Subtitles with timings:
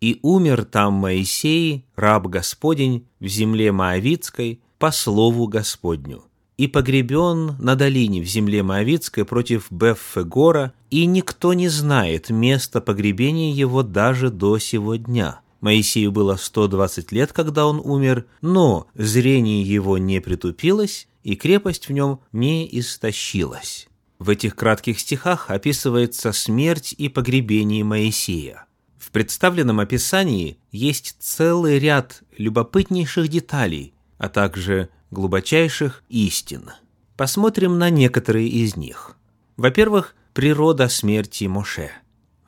[0.00, 6.24] «И умер там Моисей, раб Господень, в земле Моавицкой, по слову Господню,
[6.56, 13.52] и погребен на долине в земле Моавицкой против Беффегора, и никто не знает места погребения
[13.52, 15.40] его даже до сего дня».
[15.60, 21.92] Моисею было 120 лет, когда он умер, но зрение его не притупилось, и крепость в
[21.92, 23.86] нем не истощилась.
[24.18, 28.66] В этих кратких стихах описывается смерть и погребение Моисея.
[28.98, 36.70] В представленном описании есть целый ряд любопытнейших деталей, а также глубочайших истин.
[37.16, 39.16] Посмотрим на некоторые из них.
[39.56, 41.90] Во-первых, природа смерти Моше–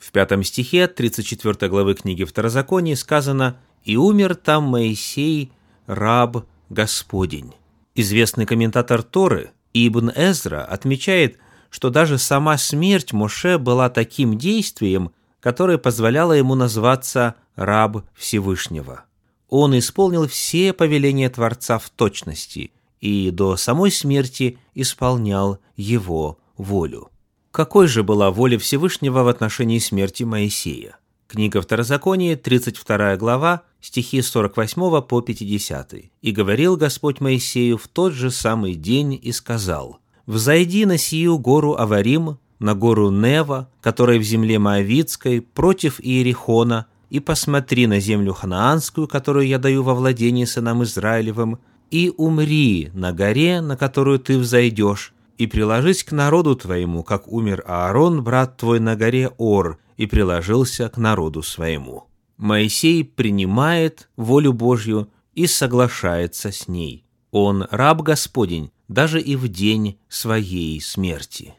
[0.03, 5.53] в пятом стихе 34 главы книги Второзакония сказано «И умер там Моисей,
[5.87, 7.53] раб Господень».
[7.95, 11.39] Известный комментатор Торы Ибн Эзра отмечает,
[11.71, 19.05] что даже сама смерть Моше была таким действием, которое позволяло ему назваться «раб Всевышнего».
[19.49, 27.12] Он исполнил все повеления Творца в точности и до самой смерти исполнял его волю.
[27.53, 30.97] Какой же была воля Всевышнего в отношении смерти Моисея?
[31.29, 35.95] Книга Второзакония, 32 глава, стихи 48 по 50.
[36.23, 41.75] «И говорил Господь Моисею в тот же самый день и сказал, «Взойди на сию гору
[41.75, 49.07] Аварим, на гору Нева, которая в земле Моавицкой, против Иерихона, и посмотри на землю ханаанскую,
[49.07, 51.59] которую я даю во владение сынам Израилевым,
[51.91, 57.65] и умри на горе, на которую ты взойдешь, и приложись к народу твоему, как умер
[57.67, 62.05] Аарон, брат твой, на горе Ор, и приложился к народу своему».
[62.37, 67.05] Моисей принимает волю Божью и соглашается с ней.
[67.33, 71.55] Он раб Господень даже и в день своей смерти.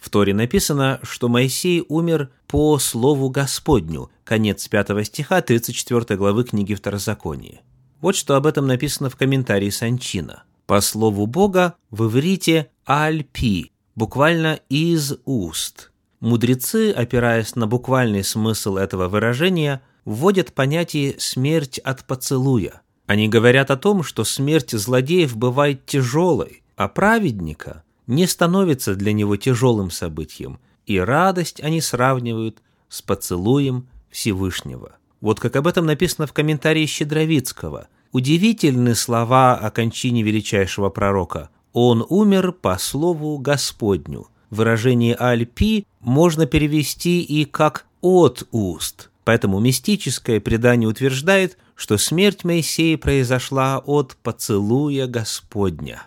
[0.00, 6.74] В Торе написано, что Моисей умер по слову Господню, конец 5 стиха 34 главы книги
[6.74, 7.60] Второзакония.
[8.00, 14.60] Вот что об этом написано в комментарии Санчина– по слову Бога в иврите «альпи», буквально
[14.68, 15.90] «из уст».
[16.20, 22.82] Мудрецы, опираясь на буквальный смысл этого выражения, вводят понятие «смерть от поцелуя».
[23.08, 29.34] Они говорят о том, что смерть злодеев бывает тяжелой, а праведника не становится для него
[29.34, 34.92] тяжелым событием, и радость они сравнивают с поцелуем Всевышнего.
[35.20, 41.48] Вот как об этом написано в комментарии Щедровицкого– Удивительны слова о кончине величайшего пророка.
[41.72, 44.26] «Он умер по слову Господню».
[44.50, 49.10] Выражение «альпи» можно перевести и как «от уст».
[49.22, 56.02] Поэтому мистическое предание утверждает, что смерть Моисея произошла от поцелуя Господня.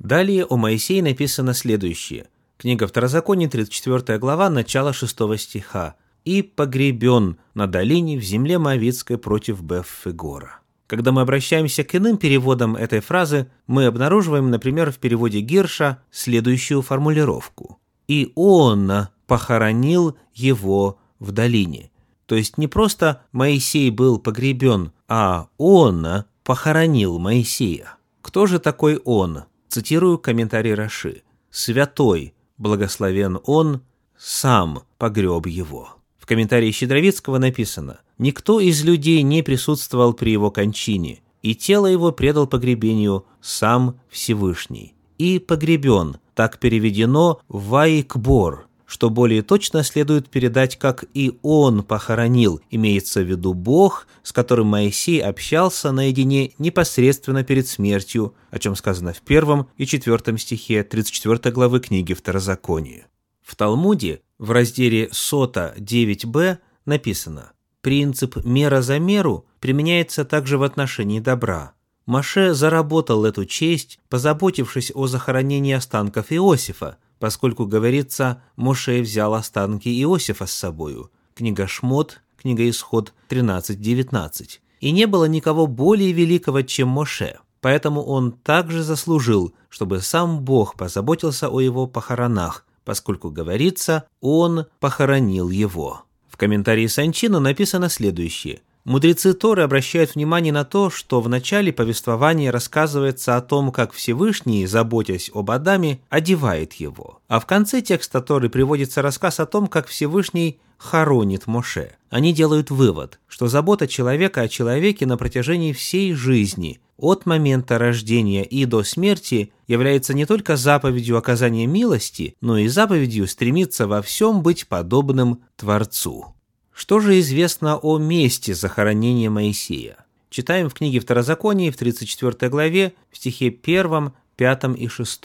[0.00, 2.26] Далее о Моисее написано следующее.
[2.58, 5.94] Книга Второзакония, 34 глава, начало 6 стиха.
[6.24, 10.60] «И погребен на долине в земле Моавицкой против Беффегора».
[10.86, 16.82] Когда мы обращаемся к иным переводам этой фразы, мы обнаруживаем, например, в переводе Гирша следующую
[16.82, 17.80] формулировку.
[18.06, 21.90] «И он похоронил его в долине».
[22.26, 27.94] То есть не просто Моисей был погребен, а он похоронил Моисея.
[28.20, 29.44] Кто же такой он?
[29.68, 31.22] Цитирую комментарий Раши.
[31.50, 33.82] «Святой, благословен он,
[34.16, 35.96] сам погреб его».
[36.26, 42.10] В комментарии Щедровицкого написано «Никто из людей не присутствовал при его кончине, и тело его
[42.10, 44.96] предал погребению сам Всевышний.
[45.18, 53.20] И погребен, так переведено «вайкбор», что более точно следует передать, как и он похоронил, имеется
[53.20, 59.20] в виду Бог, с которым Моисей общался наедине непосредственно перед смертью, о чем сказано в
[59.20, 63.06] первом и четвертом стихе 34 главы книги Второзакония.
[63.46, 71.20] В Талмуде в разделе Сота 9б написано «Принцип мера за меру применяется также в отношении
[71.20, 71.72] добра».
[72.06, 80.46] Маше заработал эту честь, позаботившись о захоронении останков Иосифа, поскольку, говорится, Моше взял останки Иосифа
[80.46, 81.12] с собою.
[81.36, 84.58] Книга Шмот, книга Исход 13.19.
[84.80, 90.74] И не было никого более великого, чем Моше, поэтому он также заслужил, чтобы сам Бог
[90.74, 96.04] позаботился о его похоронах, поскольку, говорится, он похоронил его.
[96.28, 98.60] В комментарии Санчина написано следующее.
[98.84, 104.64] Мудрецы Торы обращают внимание на то, что в начале повествования рассказывается о том, как Всевышний,
[104.66, 107.18] заботясь об Адаме, одевает его.
[107.26, 111.96] А в конце текста Торы приводится рассказ о том, как Всевышний хоронит Моше.
[112.10, 118.44] Они делают вывод, что забота человека о человеке на протяжении всей жизни, от момента рождения
[118.44, 124.42] и до смерти, является не только заповедью оказания милости, но и заповедью стремиться во всем
[124.42, 126.34] быть подобным Творцу.
[126.72, 129.96] Что же известно о месте захоронения Моисея?
[130.28, 135.22] Читаем в книге Второзакония в 34 главе, в стихе 1, 5 и 6.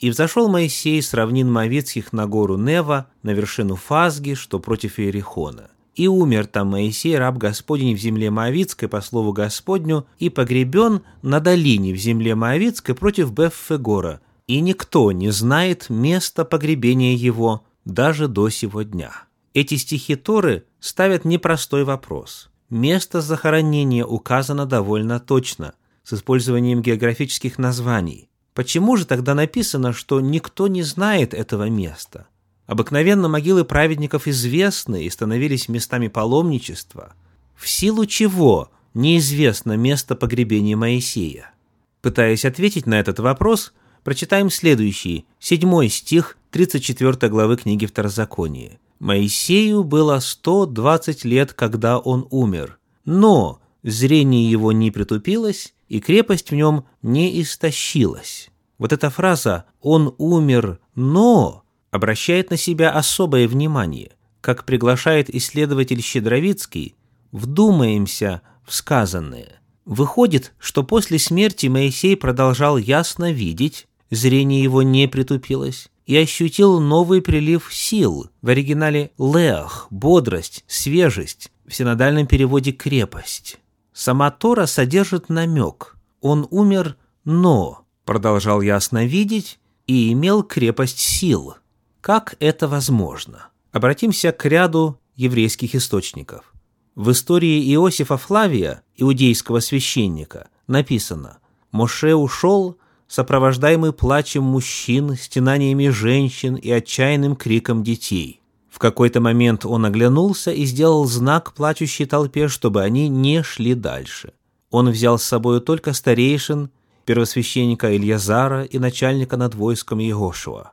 [0.00, 5.70] «И взошел Моисей с равнин Моавицких на гору Нева, на вершину Фазги, что против Иерихона.
[5.94, 11.40] И умер там Моисей, раб Господень, в земле Моавицкой, по слову Господню, и погребен на
[11.40, 18.48] долине в земле Моавицкой против Беффегора, и никто не знает места погребения его даже до
[18.48, 19.12] сего дня».
[19.54, 22.50] Эти стихи Торы ставят непростой вопрос.
[22.70, 25.74] Место захоронения указано довольно точно,
[26.04, 28.30] с использованием географических названий.
[28.54, 32.28] Почему же тогда написано, что никто не знает этого места?
[32.66, 37.14] Обыкновенно могилы праведников известны и становились местами паломничества.
[37.56, 41.52] В силу чего неизвестно место погребения Моисея?
[42.00, 43.72] Пытаясь ответить на этот вопрос,
[44.04, 48.78] прочитаем следующий, седьмой стих 34 главы книги Второзакония.
[48.98, 56.54] Моисею было 120 лет, когда он умер, но зрение его не притупилось, и крепость в
[56.54, 58.50] нем не истощилась.
[58.78, 61.61] Вот эта фраза «он умер, но»
[61.92, 64.10] обращает на себя особое внимание.
[64.40, 66.96] Как приглашает исследователь Щедровицкий,
[67.30, 69.60] вдумаемся в сказанное.
[69.84, 77.22] Выходит, что после смерти Моисей продолжал ясно видеть, зрение его не притупилось, и ощутил новый
[77.22, 78.30] прилив сил.
[78.40, 83.58] В оригинале «леах»– бодрость, свежесть, в синодальном переводе «крепость».
[83.92, 85.96] Сама Тора содержит намек.
[86.20, 91.56] Он умер, но продолжал ясно видеть и имел крепость сил.
[92.02, 93.50] Как это возможно?
[93.70, 96.52] Обратимся к ряду еврейских источников.
[96.96, 101.38] В истории Иосифа Флавия, иудейского священника, написано
[101.70, 102.76] «Моше ушел,
[103.06, 108.40] сопровождаемый плачем мужчин, стенаниями женщин и отчаянным криком детей.
[108.68, 114.32] В какой-то момент он оглянулся и сделал знак плачущей толпе, чтобы они не шли дальше.
[114.72, 116.70] Он взял с собой только старейшин,
[117.04, 120.72] первосвященника Ильязара и начальника над войском Егошуа.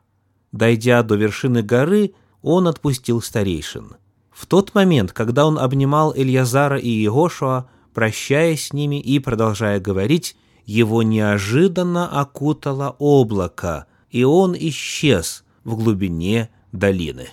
[0.52, 3.96] Дойдя до вершины горы, он отпустил старейшин.
[4.30, 10.36] В тот момент, когда он обнимал Ильязара и Егошуа, прощаясь с ними и продолжая говорить,
[10.64, 17.28] его неожиданно окутало облако, и он исчез в глубине долины.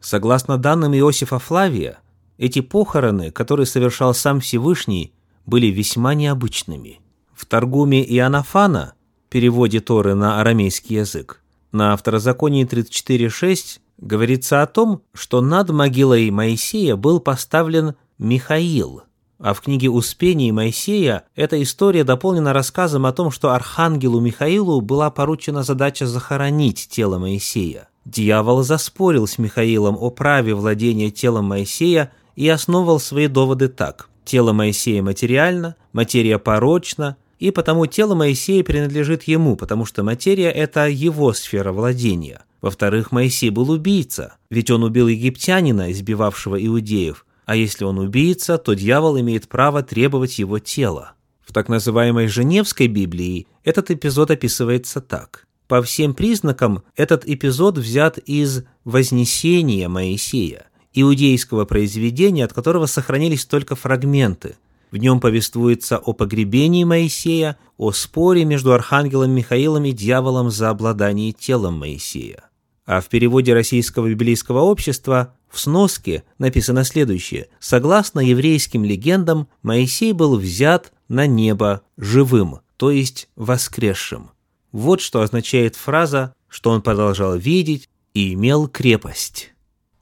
[0.00, 1.98] Согласно данным Иосифа Флавия,
[2.38, 5.12] эти похороны, которые совершал сам Всевышний,
[5.46, 7.00] были весьма необычными.
[7.34, 8.94] В Торгуме Иоаннафана,
[9.28, 11.39] переводе Торы на арамейский язык,
[11.72, 19.02] на Второзаконии 34.6 говорится о том, что над могилой Моисея был поставлен Михаил–
[19.42, 25.10] а в книге «Успений» Моисея эта история дополнена рассказом о том, что архангелу Михаилу была
[25.10, 27.88] поручена задача захоронить тело Моисея.
[28.04, 34.10] Дьявол заспорил с Михаилом о праве владения телом Моисея и основывал свои доводы так.
[34.26, 40.88] Тело Моисея материально, материя порочна, и потому тело Моисея принадлежит ему, потому что материя– это
[40.88, 42.44] его сфера владения.
[42.60, 48.74] Во-вторых, Моисей был убийца, ведь он убил египтянина, избивавшего иудеев– а если он убийца, то
[48.74, 51.14] дьявол имеет право требовать его тела.
[51.44, 55.48] В так называемой Женевской Библии этот эпизод описывается так.
[55.66, 63.74] По всем признакам этот эпизод взят из «Вознесения Моисея», иудейского произведения, от которого сохранились только
[63.74, 64.54] фрагменты.
[64.90, 71.32] В нем повествуется о погребении Моисея, о споре между архангелом Михаилом и дьяволом за обладание
[71.32, 72.44] телом Моисея.
[72.86, 77.48] А в переводе Российского библейского общества в сноске написано следующее.
[77.60, 84.30] Согласно еврейским легендам, Моисей был взят на небо живым, то есть воскресшим.
[84.72, 89.52] Вот что означает фраза, что он продолжал видеть и имел крепость.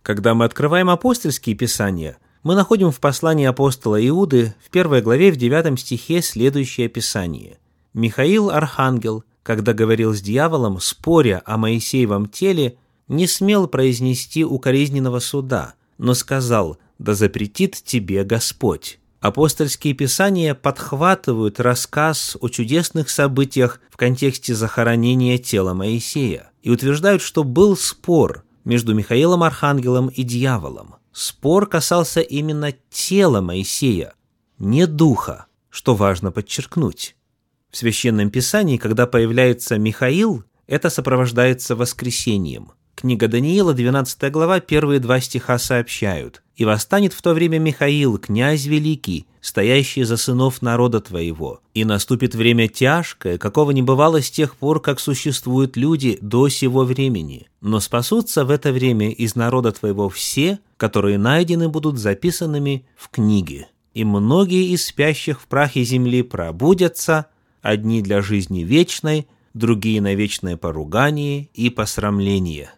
[0.02, 5.36] Когда мы открываем апостольские писания, мы находим в послании апостола Иуды в первой главе в
[5.36, 7.58] девятом стихе следующее описание.
[7.94, 12.76] «Михаил, архангел, когда говорил с дьяволом, споря о Моисеевом теле,
[13.08, 18.98] не смел произнести укоризненного суда, но сказал «Да запретит тебе Господь».
[19.20, 27.42] Апостольские писания подхватывают рассказ о чудесных событиях в контексте захоронения тела Моисея и утверждают, что
[27.42, 30.97] был спор между Михаилом Архангелом и дьяволом.
[31.12, 34.14] Спор касался именно тела Моисея,
[34.58, 37.16] не духа, что важно подчеркнуть.
[37.70, 42.72] В Священном Писании, когда появляется Михаил, это сопровождается воскресением.
[42.98, 46.42] Книга Даниила, 12 глава, первые два стиха сообщают.
[46.56, 51.60] «И восстанет в то время Михаил, князь великий, стоящий за сынов народа твоего.
[51.74, 56.82] И наступит время тяжкое, какого не бывало с тех пор, как существуют люди до сего
[56.82, 57.46] времени.
[57.60, 63.68] Но спасутся в это время из народа твоего все, которые найдены будут записанными в книге.
[63.94, 67.26] И многие из спящих в прахе земли пробудятся,
[67.62, 72.72] одни для жизни вечной, другие на вечное поругание и посрамление».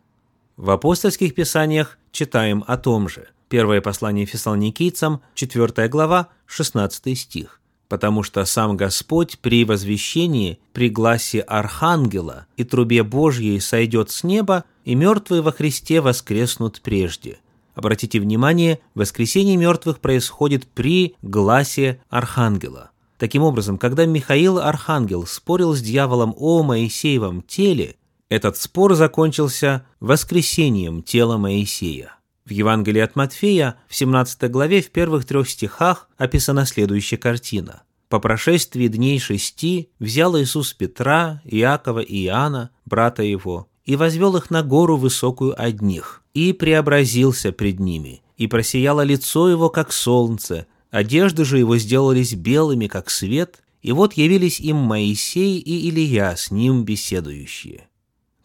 [0.60, 3.28] В апостольских писаниях читаем о том же.
[3.48, 7.62] Первое послание фессалоникийцам, 4 глава, 16 стих.
[7.88, 14.64] «Потому что сам Господь при возвещении, при гласе Архангела и трубе Божьей сойдет с неба,
[14.84, 17.38] и мертвые во Христе воскреснут прежде».
[17.74, 22.90] Обратите внимание, воскресение мертвых происходит при гласе Архангела.
[23.16, 27.96] Таким образом, когда Михаил Архангел спорил с дьяволом о Моисеевом теле,
[28.30, 32.14] этот спор закончился воскресением тела Моисея.
[32.46, 37.82] В Евангелии от Матфея в 17 главе в первых трех стихах описана следующая картина.
[38.08, 44.50] По прошествии дней шести взял Иисус Петра, Иакова и Иоанна, брата его, и возвел их
[44.50, 51.44] на гору высокую одних, и преобразился пред ними, и просияло лицо его, как солнце, одежды
[51.44, 56.84] же его сделались белыми, как свет, и вот явились им Моисей и Илия с ним
[56.84, 57.89] беседующие.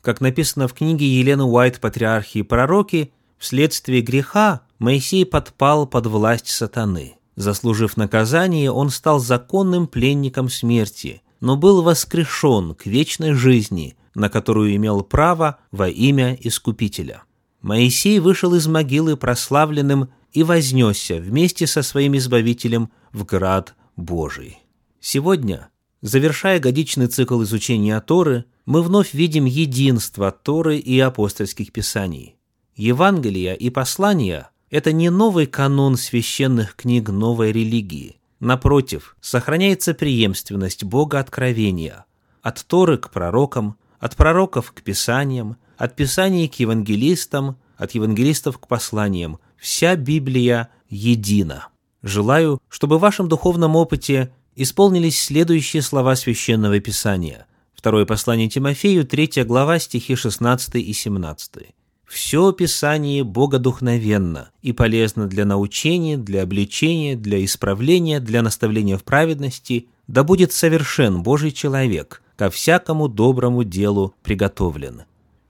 [0.05, 6.47] Как написано в книге Елены Уайт «Патриархи и пророки», вследствие греха Моисей подпал под власть
[6.49, 7.15] сатаны.
[7.35, 14.75] Заслужив наказание, он стал законным пленником смерти, но был воскрешен к вечной жизни, на которую
[14.75, 17.23] имел право во имя Искупителя.
[17.63, 24.59] Моисей вышел из могилы прославленным и вознесся вместе со своим Избавителем в град Божий.
[24.99, 25.69] Сегодня,
[26.03, 32.35] завершая годичный цикл изучения Торы, мы вновь видим единство Торы и апостольских писаний.
[32.75, 38.17] Евангелия и послания– это не новый канон священных книг новой религии.
[38.39, 42.05] Напротив, сохраняется преемственность Бога откровения
[42.41, 48.67] от Торы к пророкам, от пророков к писаниям, от писаний к евангелистам, от евангелистов к
[48.67, 49.39] посланиям.
[49.57, 51.69] Вся Библия едина.
[52.03, 57.45] Желаю, чтобы в вашем духовном опыте исполнились следующие слова Священного Писания–
[57.85, 61.67] Второе послание Тимофею, 3 глава, стихи 16 и 17.
[62.07, 69.87] «Все Писание богодухновенно и полезно для научения, для обличения, для исправления, для наставления в праведности,
[70.07, 75.03] да будет совершен Божий человек, ко всякому доброму делу приготовлен».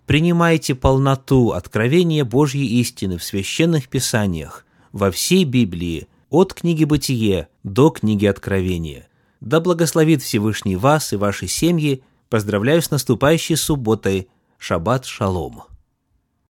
[0.05, 7.91] Принимайте полноту откровения Божьей истины в священных писаниях, во всей Библии, от книги Бытие до
[7.91, 9.07] книги Откровения.
[9.39, 14.29] Да благословит Всевышний вас и ваши семьи, Поздравляю с наступающей субботой.
[14.57, 15.63] Шаббат шалом.